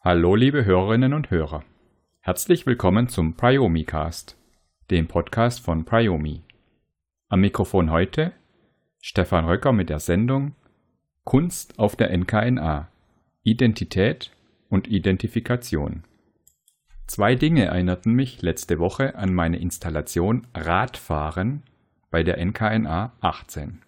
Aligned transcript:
Hallo 0.00 0.34
liebe 0.34 0.64
Hörerinnen 0.64 1.12
und 1.12 1.30
Hörer. 1.30 1.62
Herzlich 2.20 2.64
willkommen 2.64 3.08
zum 3.08 3.34
Priomi 3.34 3.84
Cast, 3.84 4.38
dem 4.90 5.08
Podcast 5.08 5.60
von 5.60 5.84
Priomi. 5.84 6.40
Am 7.28 7.40
Mikrofon 7.40 7.90
heute 7.90 8.32
Stefan 9.02 9.44
Röcker 9.44 9.72
mit 9.72 9.90
der 9.90 10.00
Sendung 10.00 10.54
Kunst 11.24 11.78
auf 11.78 11.96
der 11.96 12.16
NKNA. 12.16 12.88
Identität 13.42 14.30
und 14.70 14.88
Identifikation. 14.88 16.04
Zwei 17.06 17.36
Dinge 17.36 17.66
erinnerten 17.66 18.14
mich 18.14 18.42
letzte 18.42 18.80
Woche 18.80 19.14
an 19.14 19.32
meine 19.32 19.58
Installation 19.58 20.46
Radfahren 20.54 21.62
bei 22.10 22.24
der 22.24 22.44
NKNA 22.44 23.12
18. 23.20 23.80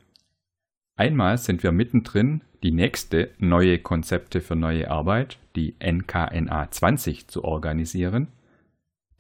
Einmal 0.97 1.37
sind 1.39 1.63
wir 1.63 1.73
mittendrin, 1.73 2.43
die 2.63 2.71
nächste 2.71 3.31
neue 3.39 3.79
Konzepte 3.79 4.41
für 4.41 4.57
neue 4.57 4.91
Arbeit, 4.91 5.39
die 5.57 5.75
NKNA 5.81 6.71
20, 6.71 7.29
zu 7.29 7.45
organisieren, 7.45 8.29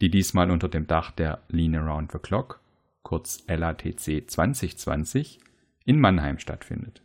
die 0.01 0.11
diesmal 0.11 0.51
unter 0.51 0.69
dem 0.69 0.87
Dach 0.87 1.11
der 1.11 1.41
Lean 1.48 1.75
Around 1.75 2.12
the 2.12 2.19
Clock, 2.19 2.61
kurz 3.03 3.45
LATC 3.48 4.28
2020, 4.28 5.41
in 5.84 6.01
Mannheim 6.01 6.39
stattfindet. 6.39 7.03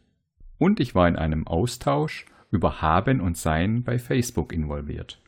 Und 0.60 0.80
ich 0.80 0.94
war 0.94 1.08
in 1.08 1.16
einem 1.16 1.48
Austausch 1.48 2.26
über 2.52 2.82
Haben 2.82 3.20
und 3.20 3.36
Sein 3.36 3.84
bei 3.84 3.98
Facebook 3.98 4.54
involviert. 4.54 5.20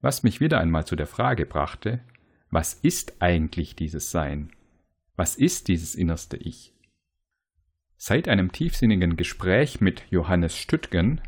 Was 0.00 0.22
mich 0.22 0.40
wieder 0.40 0.60
einmal 0.60 0.86
zu 0.86 0.96
der 0.96 1.06
Frage 1.06 1.46
brachte, 1.46 2.00
was 2.50 2.74
ist 2.74 3.20
eigentlich 3.20 3.76
dieses 3.76 4.10
Sein? 4.10 4.52
Was 5.16 5.36
ist 5.36 5.68
dieses 5.68 5.94
innerste 5.94 6.36
Ich? 6.36 6.74
Seit 7.96 8.28
einem 8.28 8.52
tiefsinnigen 8.52 9.16
Gespräch 9.16 9.80
mit 9.80 10.04
Johannes 10.10 10.56
Stüttgen, 10.56 11.20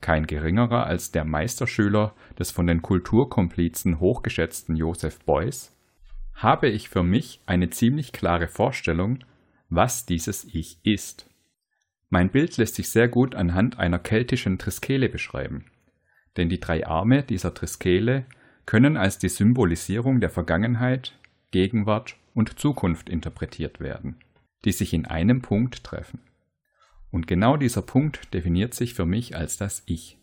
kein 0.00 0.26
geringerer 0.26 0.86
als 0.86 1.12
der 1.12 1.24
Meisterschüler 1.24 2.14
des 2.38 2.50
von 2.50 2.66
den 2.66 2.82
Kulturkomplizen 2.82 4.00
hochgeschätzten 4.00 4.76
Joseph 4.76 5.20
Beuys, 5.24 5.76
habe 6.34 6.68
ich 6.68 6.88
für 6.88 7.02
mich 7.02 7.40
eine 7.46 7.70
ziemlich 7.70 8.12
klare 8.12 8.48
Vorstellung, 8.48 9.20
was 9.68 10.06
dieses 10.06 10.44
Ich 10.44 10.78
ist. 10.82 11.30
Mein 12.08 12.30
Bild 12.30 12.56
lässt 12.56 12.74
sich 12.74 12.88
sehr 12.88 13.08
gut 13.08 13.34
anhand 13.34 13.78
einer 13.78 13.98
keltischen 13.98 14.58
Triskele 14.58 15.08
beschreiben, 15.08 15.66
denn 16.36 16.48
die 16.48 16.60
drei 16.60 16.86
Arme 16.86 17.22
dieser 17.22 17.54
Triskele 17.54 18.24
können 18.66 18.96
als 18.96 19.18
die 19.18 19.28
Symbolisierung 19.28 20.20
der 20.20 20.30
Vergangenheit, 20.30 21.18
Gegenwart 21.50 22.16
und 22.34 22.58
Zukunft 22.58 23.08
interpretiert 23.08 23.80
werden 23.80 24.16
die 24.64 24.72
sich 24.72 24.94
in 24.94 25.06
einem 25.06 25.42
Punkt 25.42 25.84
treffen. 25.84 26.20
Und 27.10 27.26
genau 27.26 27.56
dieser 27.56 27.82
Punkt 27.82 28.32
definiert 28.34 28.74
sich 28.74 28.94
für 28.94 29.06
mich 29.06 29.36
als 29.36 29.56
das 29.56 29.82
Ich. 29.86 30.18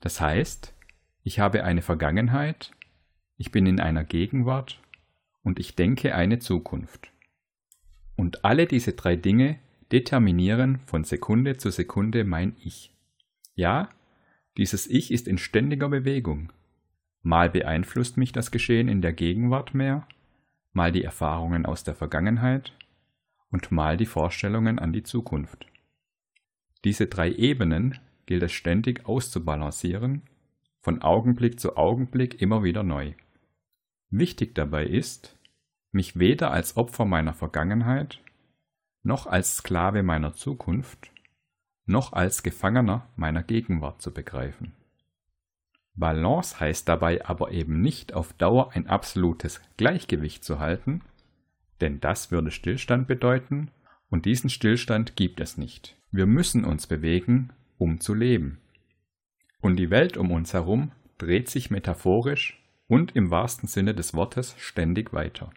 Das 0.00 0.20
heißt, 0.20 0.74
ich 1.22 1.38
habe 1.38 1.64
eine 1.64 1.82
Vergangenheit, 1.82 2.72
ich 3.36 3.52
bin 3.52 3.66
in 3.66 3.80
einer 3.80 4.04
Gegenwart 4.04 4.80
und 5.42 5.58
ich 5.58 5.76
denke 5.76 6.14
eine 6.14 6.38
Zukunft. 6.38 7.12
Und 8.16 8.44
alle 8.44 8.66
diese 8.66 8.92
drei 8.92 9.16
Dinge 9.16 9.58
determinieren 9.92 10.80
von 10.86 11.04
Sekunde 11.04 11.56
zu 11.56 11.70
Sekunde 11.70 12.24
mein 12.24 12.56
Ich. 12.60 12.92
Ja, 13.54 13.88
dieses 14.56 14.86
Ich 14.86 15.10
ist 15.10 15.26
in 15.26 15.38
ständiger 15.38 15.88
Bewegung. 15.88 16.52
Mal 17.22 17.50
beeinflusst 17.50 18.16
mich 18.16 18.32
das 18.32 18.50
Geschehen 18.50 18.88
in 18.88 19.02
der 19.02 19.12
Gegenwart 19.12 19.74
mehr, 19.74 20.06
mal 20.72 20.92
die 20.92 21.04
Erfahrungen 21.04 21.66
aus 21.66 21.84
der 21.84 21.94
Vergangenheit, 21.94 22.72
und 23.50 23.70
mal 23.70 23.96
die 23.96 24.06
Vorstellungen 24.06 24.80
an 24.80 24.92
die 24.92 25.04
Zukunft. 25.04 25.66
Diese 26.82 27.06
drei 27.06 27.30
Ebenen 27.30 27.98
gilt 28.26 28.42
es 28.42 28.52
ständig 28.52 29.06
auszubalancieren, 29.06 30.22
von 30.80 31.02
Augenblick 31.02 31.60
zu 31.60 31.76
Augenblick 31.76 32.42
immer 32.42 32.64
wieder 32.64 32.82
neu. 32.82 33.12
Wichtig 34.10 34.54
dabei 34.54 34.86
ist, 34.86 35.38
mich 35.92 36.18
weder 36.18 36.50
als 36.50 36.76
Opfer 36.76 37.04
meiner 37.04 37.32
Vergangenheit, 37.32 38.20
noch 39.04 39.26
als 39.26 39.58
Sklave 39.58 40.02
meiner 40.02 40.34
Zukunft, 40.34 41.12
noch 41.86 42.12
als 42.12 42.42
Gefangener 42.42 43.06
meiner 43.16 43.42
Gegenwart 43.42 44.00
zu 44.00 44.12
begreifen. 44.12 44.72
Balance 45.96 46.58
heißt 46.58 46.88
dabei 46.88 47.24
aber 47.24 47.52
eben 47.52 47.80
nicht 47.80 48.14
auf 48.14 48.32
Dauer 48.32 48.72
ein 48.72 48.88
absolutes 48.88 49.60
Gleichgewicht 49.76 50.44
zu 50.44 50.58
halten, 50.58 51.02
denn 51.80 52.00
das 52.00 52.30
würde 52.30 52.50
Stillstand 52.50 53.06
bedeuten, 53.06 53.70
und 54.10 54.26
diesen 54.26 54.50
Stillstand 54.50 55.16
gibt 55.16 55.40
es 55.40 55.56
nicht. 55.56 55.96
Wir 56.12 56.26
müssen 56.26 56.64
uns 56.64 56.86
bewegen, 56.86 57.50
um 57.78 58.00
zu 58.00 58.14
leben. 58.14 58.60
Und 59.60 59.76
die 59.76 59.90
Welt 59.90 60.16
um 60.16 60.30
uns 60.30 60.52
herum 60.52 60.92
dreht 61.18 61.48
sich 61.48 61.70
metaphorisch 61.70 62.62
und 62.86 63.16
im 63.16 63.30
wahrsten 63.30 63.68
Sinne 63.68 63.94
des 63.94 64.14
Wortes 64.14 64.54
ständig 64.58 65.12
weiter. 65.12 65.50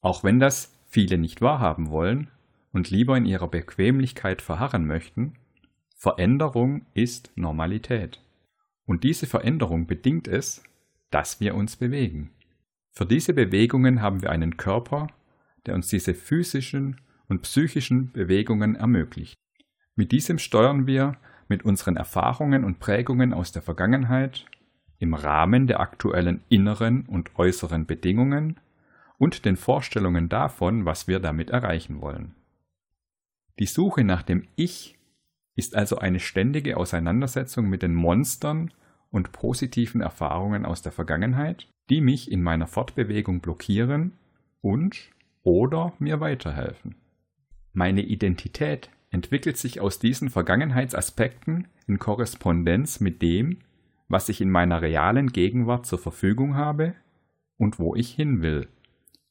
Auch 0.00 0.24
wenn 0.24 0.40
das 0.40 0.72
viele 0.88 1.18
nicht 1.18 1.40
wahrhaben 1.40 1.90
wollen 1.90 2.30
und 2.78 2.90
lieber 2.90 3.16
in 3.16 3.26
ihrer 3.26 3.48
Bequemlichkeit 3.48 4.40
verharren 4.40 4.86
möchten, 4.86 5.32
Veränderung 5.96 6.86
ist 6.94 7.32
Normalität. 7.34 8.22
Und 8.86 9.02
diese 9.02 9.26
Veränderung 9.26 9.88
bedingt 9.88 10.28
es, 10.28 10.62
dass 11.10 11.40
wir 11.40 11.56
uns 11.56 11.74
bewegen. 11.74 12.30
Für 12.92 13.04
diese 13.04 13.32
Bewegungen 13.34 14.00
haben 14.00 14.22
wir 14.22 14.30
einen 14.30 14.56
Körper, 14.56 15.08
der 15.66 15.74
uns 15.74 15.88
diese 15.88 16.14
physischen 16.14 17.00
und 17.26 17.42
psychischen 17.42 18.12
Bewegungen 18.12 18.76
ermöglicht. 18.76 19.34
Mit 19.96 20.12
diesem 20.12 20.38
steuern 20.38 20.86
wir 20.86 21.16
mit 21.48 21.64
unseren 21.64 21.96
Erfahrungen 21.96 22.62
und 22.62 22.78
Prägungen 22.78 23.34
aus 23.34 23.50
der 23.50 23.62
Vergangenheit 23.62 24.46
im 25.00 25.14
Rahmen 25.14 25.66
der 25.66 25.80
aktuellen 25.80 26.42
inneren 26.48 27.06
und 27.06 27.36
äußeren 27.40 27.86
Bedingungen 27.86 28.60
und 29.18 29.44
den 29.44 29.56
Vorstellungen 29.56 30.28
davon, 30.28 30.84
was 30.84 31.08
wir 31.08 31.18
damit 31.18 31.50
erreichen 31.50 32.00
wollen. 32.00 32.36
Die 33.58 33.66
Suche 33.66 34.04
nach 34.04 34.22
dem 34.22 34.44
Ich 34.56 34.96
ist 35.56 35.74
also 35.74 35.98
eine 35.98 36.20
ständige 36.20 36.76
Auseinandersetzung 36.76 37.68
mit 37.68 37.82
den 37.82 37.94
Monstern 37.94 38.72
und 39.10 39.32
positiven 39.32 40.00
Erfahrungen 40.00 40.64
aus 40.64 40.82
der 40.82 40.92
Vergangenheit, 40.92 41.68
die 41.90 42.00
mich 42.00 42.30
in 42.30 42.42
meiner 42.42 42.66
Fortbewegung 42.66 43.40
blockieren 43.40 44.12
und 44.60 45.10
oder 45.42 45.92
mir 45.98 46.20
weiterhelfen. 46.20 46.94
Meine 47.72 48.02
Identität 48.02 48.90
entwickelt 49.10 49.56
sich 49.56 49.80
aus 49.80 49.98
diesen 49.98 50.30
Vergangenheitsaspekten 50.30 51.66
in 51.86 51.98
Korrespondenz 51.98 53.00
mit 53.00 53.22
dem, 53.22 53.58
was 54.08 54.28
ich 54.28 54.40
in 54.40 54.50
meiner 54.50 54.82
realen 54.82 55.32
Gegenwart 55.32 55.86
zur 55.86 55.98
Verfügung 55.98 56.54
habe 56.54 56.94
und 57.56 57.78
wo 57.78 57.94
ich 57.94 58.10
hin 58.10 58.42
will, 58.42 58.68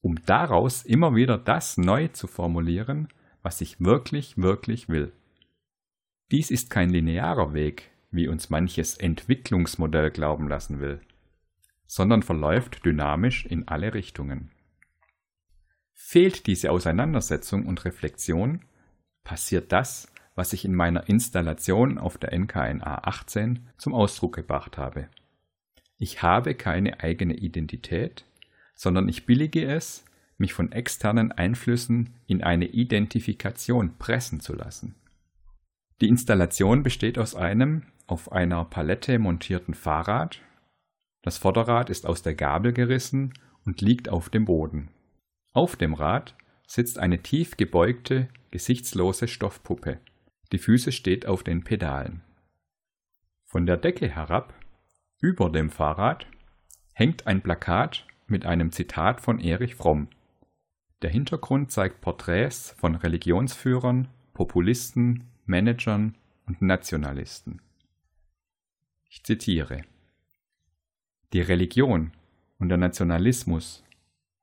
um 0.01 0.19
daraus 0.25 0.83
immer 0.83 1.15
wieder 1.15 1.37
das 1.37 1.77
neu 1.77 2.07
zu 2.09 2.27
formulieren, 2.27 3.07
was 3.47 3.61
ich 3.61 3.79
wirklich, 3.79 4.37
wirklich 4.37 4.89
will. 4.89 5.13
Dies 6.31 6.51
ist 6.51 6.69
kein 6.69 6.89
linearer 6.89 7.53
Weg, 7.53 7.91
wie 8.11 8.27
uns 8.27 8.49
manches 8.49 8.97
Entwicklungsmodell 8.97 10.11
glauben 10.11 10.49
lassen 10.49 10.81
will, 10.81 10.99
sondern 11.85 12.23
verläuft 12.23 12.83
dynamisch 12.85 13.45
in 13.45 13.65
alle 13.69 13.93
Richtungen. 13.93 14.51
Fehlt 15.93 16.45
diese 16.45 16.71
Auseinandersetzung 16.71 17.67
und 17.67 17.85
Reflexion, 17.85 18.65
passiert 19.23 19.71
das, 19.71 20.11
was 20.35 20.51
ich 20.51 20.65
in 20.65 20.75
meiner 20.75 21.07
Installation 21.07 21.97
auf 21.97 22.17
der 22.17 22.37
NKNA 22.37 23.03
18 23.05 23.65
zum 23.77 23.93
Ausdruck 23.93 24.35
gebracht 24.35 24.77
habe. 24.77 25.07
Ich 25.97 26.21
habe 26.21 26.53
keine 26.53 26.99
eigene 26.99 27.35
Identität, 27.35 28.25
sondern 28.75 29.07
ich 29.07 29.25
billige 29.25 29.65
es, 29.65 30.03
mich 30.37 30.53
von 30.53 30.71
externen 30.71 31.31
Einflüssen 31.31 32.13
in 32.27 32.43
eine 32.43 32.65
Identifikation 32.65 33.97
pressen 33.97 34.39
zu 34.39 34.53
lassen. 34.53 34.95
Die 36.01 36.07
Installation 36.07 36.83
besteht 36.83 37.17
aus 37.17 37.35
einem 37.35 37.83
auf 38.05 38.31
einer 38.31 38.63
Palette 38.65 39.19
montierten 39.19 39.73
Fahrrad. 39.73 40.41
Das 41.23 41.37
Vorderrad 41.37 41.89
ist 41.89 42.05
aus 42.05 42.21
der 42.21 42.35
Gabel 42.35 42.71
gerissen 42.71 43.33
und 43.65 43.81
liegt 43.81 44.09
auf 44.09 44.29
dem 44.29 44.45
Boden. 44.45 44.89
Auf 45.53 45.75
dem 45.75 45.93
Rad 45.93 46.35
sitzt 46.67 46.99
eine 46.99 47.23
tief 47.23 47.57
gebeugte, 47.57 48.29
gesichtslose 48.51 49.27
Stoffpuppe. 49.27 49.99
Die 50.51 50.59
Füße 50.59 50.91
steht 50.91 51.25
auf 51.25 51.43
den 51.43 51.63
Pedalen. 51.63 52.21
Von 53.45 53.65
der 53.65 53.77
Decke 53.77 54.07
herab, 54.07 54.53
über 55.19 55.49
dem 55.49 55.69
Fahrrad, 55.69 56.27
hängt 56.93 57.27
ein 57.27 57.41
Plakat 57.41 58.05
mit 58.27 58.45
einem 58.45 58.71
Zitat 58.71 59.19
von 59.19 59.39
Erich 59.39 59.75
Fromm. 59.75 60.09
Der 61.01 61.09
Hintergrund 61.09 61.71
zeigt 61.71 62.01
Porträts 62.01 62.75
von 62.77 62.95
Religionsführern, 62.95 64.07
Populisten, 64.33 65.27
Managern 65.45 66.15
und 66.45 66.61
Nationalisten. 66.61 67.61
Ich 69.09 69.23
zitiere 69.23 69.83
Die 71.33 71.41
Religion, 71.41 72.11
und 72.59 72.69
der 72.69 72.77
Nationalismus 72.77 73.83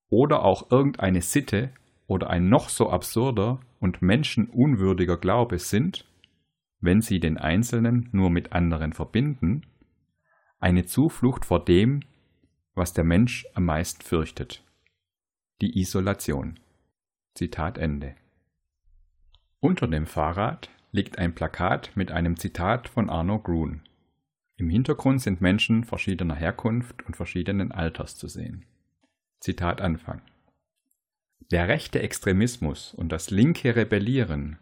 oder 0.08 0.44
auch 0.44 0.70
irgendeine 0.70 1.22
Sitte 1.22 1.70
oder 2.06 2.30
ein 2.30 2.48
noch 2.48 2.68
so 2.68 2.90
absurder 2.90 3.60
und 3.80 4.02
menschenunwürdiger 4.02 5.16
Glaube 5.16 5.58
sind, 5.58 6.06
wenn 6.80 7.00
sie 7.00 7.18
den 7.18 7.38
Einzelnen 7.38 8.08
nur 8.12 8.30
mit 8.30 8.52
anderen 8.52 8.92
verbinden, 8.92 9.62
eine 10.58 10.84
Zuflucht 10.84 11.44
vor 11.44 11.64
dem, 11.64 12.00
was 12.74 12.92
der 12.92 13.04
Mensch 13.04 13.46
am 13.54 13.64
meisten 13.64 14.02
fürchtet, 14.02 14.62
die 15.60 15.78
Isolation. 15.78 16.58
Zitat 17.34 17.78
Ende. 17.78 18.16
Unter 19.60 19.86
dem 19.86 20.06
Fahrrad 20.06 20.68
liegt 20.90 21.18
ein 21.18 21.34
Plakat 21.34 21.92
mit 21.94 22.10
einem 22.10 22.36
Zitat 22.36 22.88
von 22.88 23.08
Arno 23.08 23.38
Grun. 23.38 23.82
Im 24.56 24.68
Hintergrund 24.68 25.22
sind 25.22 25.40
Menschen 25.40 25.84
verschiedener 25.84 26.34
Herkunft 26.34 27.04
und 27.06 27.16
verschiedenen 27.16 27.72
Alters 27.72 28.16
zu 28.16 28.28
sehen. 28.28 28.64
Zitat 29.40 29.80
Anfang. 29.80 30.22
Der 31.50 31.68
rechte 31.68 32.00
Extremismus 32.00 32.92
und 32.94 33.10
das 33.10 33.30
linke 33.30 33.76
Rebellieren, 33.76 34.58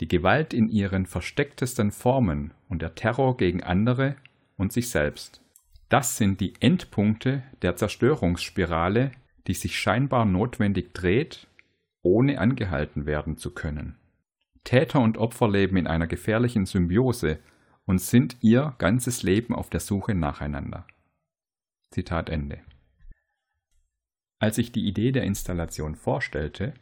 die 0.00 0.08
Gewalt 0.08 0.54
in 0.54 0.68
ihren 0.68 1.06
verstecktesten 1.06 1.90
Formen 1.90 2.54
und 2.68 2.82
der 2.82 2.94
Terror 2.94 3.36
gegen 3.36 3.62
andere 3.62 4.16
und 4.56 4.72
sich 4.72 4.90
selbst. 4.90 5.42
Das 5.88 6.16
sind 6.16 6.40
die 6.40 6.54
Endpunkte 6.60 7.42
der 7.62 7.76
Zerstörungsspirale, 7.76 9.12
die 9.48 9.54
sich 9.54 9.78
scheinbar 9.78 10.26
notwendig 10.26 10.94
dreht, 10.94 11.48
ohne 12.02 12.38
angehalten 12.38 13.06
werden 13.06 13.36
zu 13.36 13.52
können. 13.52 13.96
Täter 14.62 15.00
und 15.00 15.16
Opfer 15.16 15.48
leben 15.48 15.78
in 15.78 15.86
einer 15.86 16.06
gefährlichen 16.06 16.66
Symbiose 16.66 17.38
und 17.86 18.00
sind 18.00 18.36
ihr 18.42 18.74
ganzes 18.78 19.22
Leben 19.22 19.54
auf 19.54 19.70
der 19.70 19.80
Suche 19.80 20.14
nacheinander. 20.14 20.86
Zitat 21.90 22.28
Ende. 22.28 22.60
Als 24.38 24.58
ich 24.58 24.70
die 24.70 24.86
Idee 24.86 25.10
der 25.10 25.24
Installation 25.24 25.94
vorstellte, 25.94 26.74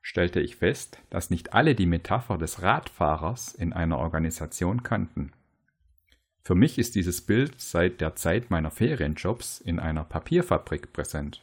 stellte 0.00 0.40
ich 0.40 0.54
fest, 0.54 1.00
dass 1.10 1.30
nicht 1.30 1.52
alle 1.52 1.74
die 1.74 1.86
Metapher 1.86 2.38
des 2.38 2.62
Radfahrers 2.62 3.54
in 3.54 3.72
einer 3.72 3.98
Organisation 3.98 4.84
kannten. 4.84 5.32
Für 6.44 6.54
mich 6.54 6.78
ist 6.78 6.94
dieses 6.94 7.22
Bild 7.22 7.60
seit 7.60 8.00
der 8.00 8.14
Zeit 8.14 8.50
meiner 8.50 8.70
Ferienjobs 8.70 9.60
in 9.60 9.80
einer 9.80 10.04
Papierfabrik 10.04 10.92
präsent. 10.92 11.42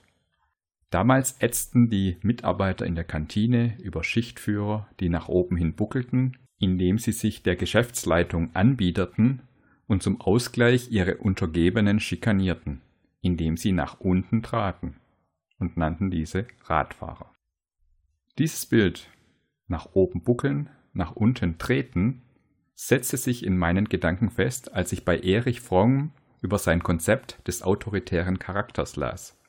Damals 0.93 1.37
ätzten 1.39 1.89
die 1.89 2.17
Mitarbeiter 2.21 2.85
in 2.85 2.93
der 2.93 3.03
Kantine 3.03 3.75
über 3.81 4.03
Schichtführer, 4.03 4.87
die 4.99 5.09
nach 5.09 5.27
oben 5.27 5.57
hin 5.57 5.73
buckelten, 5.73 6.37
indem 6.59 6.99
sie 6.99 7.13
sich 7.13 7.41
der 7.41 7.55
Geschäftsleitung 7.55 8.53
anbiederten 8.53 9.41
und 9.87 10.03
zum 10.03 10.21
Ausgleich 10.21 10.91
ihre 10.91 11.17
Untergebenen 11.17 11.99
schikanierten, 11.99 12.81
indem 13.21 13.57
sie 13.57 13.71
nach 13.71 14.01
unten 14.01 14.43
traten 14.43 14.97
und 15.57 15.77
nannten 15.77 16.11
diese 16.11 16.45
Radfahrer. 16.65 17.33
Dieses 18.37 18.67
Bild 18.67 19.09
nach 19.65 19.93
oben 19.93 20.21
buckeln, 20.21 20.69
nach 20.93 21.15
unten 21.15 21.57
treten 21.57 22.21
setzte 22.75 23.17
sich 23.17 23.43
in 23.43 23.57
meinen 23.57 23.89
Gedanken 23.89 24.29
fest, 24.29 24.75
als 24.75 24.91
ich 24.91 25.05
bei 25.05 25.19
Erich 25.19 25.59
Fromm 25.59 26.11
über 26.43 26.59
sein 26.59 26.83
Konzept 26.83 27.47
des 27.47 27.63
autoritären 27.63 28.37
Charakters 28.37 28.95
las. 28.95 29.39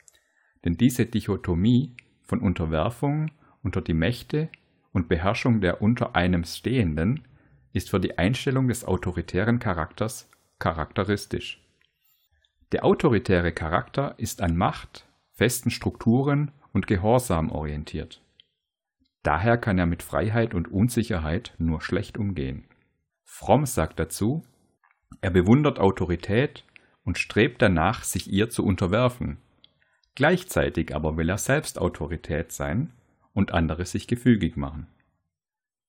Denn 0.64 0.76
diese 0.76 1.06
Dichotomie 1.06 1.92
von 2.22 2.40
Unterwerfung 2.40 3.30
unter 3.62 3.80
die 3.80 3.94
Mächte 3.94 4.48
und 4.92 5.08
Beherrschung 5.08 5.60
der 5.60 5.82
unter 5.82 6.16
einem 6.16 6.44
Stehenden 6.44 7.22
ist 7.72 7.90
für 7.90 8.00
die 8.00 8.16
Einstellung 8.16 8.68
des 8.68 8.84
autoritären 8.84 9.58
Charakters 9.58 10.30
charakteristisch. 10.58 11.60
Der 12.72 12.84
autoritäre 12.84 13.52
Charakter 13.52 14.14
ist 14.16 14.40
an 14.40 14.56
Macht, 14.56 15.06
festen 15.32 15.70
Strukturen 15.70 16.52
und 16.72 16.86
Gehorsam 16.86 17.50
orientiert. 17.50 18.22
Daher 19.22 19.58
kann 19.58 19.78
er 19.78 19.86
mit 19.86 20.02
Freiheit 20.02 20.54
und 20.54 20.70
Unsicherheit 20.70 21.54
nur 21.58 21.80
schlecht 21.80 22.18
umgehen. 22.18 22.64
Fromm 23.24 23.66
sagt 23.66 23.98
dazu, 23.98 24.44
er 25.20 25.30
bewundert 25.30 25.78
Autorität 25.78 26.64
und 27.04 27.18
strebt 27.18 27.62
danach, 27.62 28.04
sich 28.04 28.30
ihr 28.30 28.50
zu 28.50 28.64
unterwerfen, 28.64 29.38
Gleichzeitig 30.14 30.94
aber 30.94 31.16
will 31.16 31.28
er 31.28 31.38
selbst 31.38 31.78
Autorität 31.78 32.52
sein 32.52 32.92
und 33.32 33.52
andere 33.52 33.84
sich 33.84 34.06
gefügig 34.06 34.56
machen. 34.56 34.86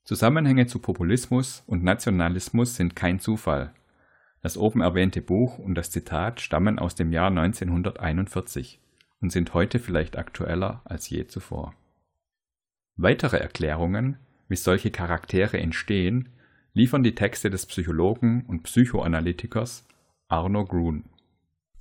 Zusammenhänge 0.04 0.68
zu 0.68 0.80
Populismus 0.80 1.64
und 1.68 1.84
Nationalismus 1.84 2.76
sind 2.76 2.96
kein 2.96 3.20
Zufall. 3.20 3.74
Das 4.42 4.58
oben 4.58 4.82
erwähnte 4.82 5.22
Buch 5.22 5.58
und 5.58 5.76
das 5.76 5.90
Zitat 5.90 6.42
stammen 6.42 6.78
aus 6.78 6.94
dem 6.96 7.12
Jahr 7.12 7.28
1941 7.28 8.80
und 9.20 9.32
sind 9.32 9.54
heute 9.54 9.80
vielleicht 9.80 10.18
aktueller 10.18 10.82
als 10.86 11.10
je 11.10 11.26
zuvor. 11.26 11.74
Weitere 12.96 13.38
Erklärungen, 13.38 14.18
wie 14.48 14.56
solche 14.56 14.92
Charaktere 14.92 15.60
entstehen, 15.60 16.30
liefern 16.74 17.04
die 17.04 17.16
Texte 17.16 17.50
des 17.50 17.66
Psychologen 17.66 18.46
und 18.48 18.64
Psychoanalytikers 18.64 19.88
Arno 20.28 20.66
Grun. 20.66 21.06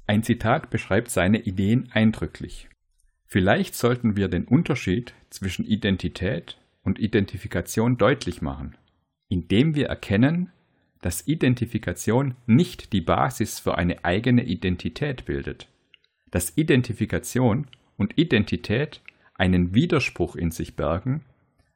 Ein 0.07 0.23
Zitat 0.23 0.71
beschreibt 0.71 1.11
seine 1.11 1.41
Ideen 1.41 1.89
eindrücklich. 1.93 2.69
Vielleicht 3.27 3.75
sollten 3.75 4.17
wir 4.17 4.29
den 4.29 4.45
Unterschied 4.45 5.15
zwischen 5.31 5.65
Identität 5.65 6.59
und 6.83 6.99
Identifikation 6.99 7.97
deutlich 7.97 8.43
machen, 8.43 8.77
indem 9.29 9.75
wir 9.75 9.87
erkennen, 9.87 10.51
dass 11.01 11.27
Identifikation 11.27 12.35
nicht 12.47 12.93
die 12.93 13.01
Basis 13.01 13.59
für 13.59 13.77
eine 13.77 14.05
eigene 14.05 14.45
Identität 14.45 15.25
bildet, 15.25 15.69
dass 16.31 16.57
Identifikation 16.57 17.67
und 17.97 18.19
Identität 18.19 19.01
einen 19.35 19.75
Widerspruch 19.75 20.37
in 20.37 20.51
sich 20.51 20.77
bergen, 20.77 21.25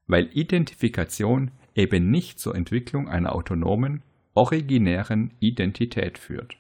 weil 0.07 0.29
Identifikation 0.33 1.51
eben 1.75 2.11
nicht 2.11 2.39
zur 2.39 2.55
Entwicklung 2.55 3.09
einer 3.09 3.35
autonomen, 3.35 4.03
originären 4.35 5.33
Identität 5.41 6.19
führt. 6.19 6.57